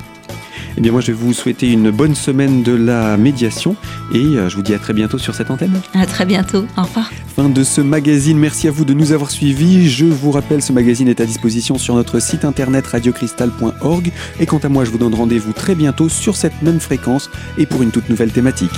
Eh 0.76 0.80
bien 0.80 0.92
moi 0.92 1.00
je 1.00 1.08
vais 1.08 1.12
vous 1.14 1.32
souhaiter 1.32 1.72
une 1.72 1.90
bonne 1.90 2.14
semaine 2.14 2.62
de 2.62 2.72
la 2.72 3.16
médiation 3.16 3.74
et 4.14 4.18
euh, 4.18 4.48
je 4.48 4.54
vous 4.54 4.62
dis 4.62 4.74
à 4.74 4.78
très 4.78 4.92
bientôt 4.92 5.18
sur 5.18 5.34
cette 5.34 5.50
antenne. 5.50 5.80
À 5.92 6.06
très 6.06 6.24
bientôt, 6.24 6.66
au 6.76 6.82
revoir. 6.82 7.10
De 7.38 7.62
ce 7.62 7.80
magazine, 7.80 8.36
merci 8.36 8.66
à 8.66 8.72
vous 8.72 8.84
de 8.84 8.92
nous 8.94 9.12
avoir 9.12 9.30
suivis. 9.30 9.88
Je 9.88 10.06
vous 10.06 10.32
rappelle, 10.32 10.60
ce 10.60 10.72
magazine 10.72 11.06
est 11.06 11.20
à 11.20 11.24
disposition 11.24 11.78
sur 11.78 11.94
notre 11.94 12.18
site 12.18 12.44
internet 12.44 12.84
radiocristal.org 12.88 14.10
et 14.40 14.46
quant 14.46 14.58
à 14.58 14.68
moi 14.68 14.84
je 14.84 14.90
vous 14.90 14.98
donne 14.98 15.14
rendez-vous 15.14 15.52
très 15.52 15.76
bientôt 15.76 16.08
sur 16.08 16.34
cette 16.34 16.62
même 16.62 16.80
fréquence 16.80 17.30
et 17.56 17.64
pour 17.64 17.82
une 17.82 17.92
toute 17.92 18.08
nouvelle 18.08 18.32
thématique. 18.32 18.72